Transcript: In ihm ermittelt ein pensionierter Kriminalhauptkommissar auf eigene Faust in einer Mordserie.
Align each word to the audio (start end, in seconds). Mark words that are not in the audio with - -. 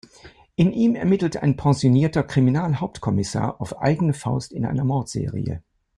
In 0.55 0.71
ihm 0.71 0.95
ermittelt 0.95 1.37
ein 1.43 1.55
pensionierter 1.55 2.23
Kriminalhauptkommissar 2.23 3.61
auf 3.61 3.77
eigene 3.81 4.15
Faust 4.15 4.51
in 4.51 4.65
einer 4.65 4.83
Mordserie. 4.83 5.61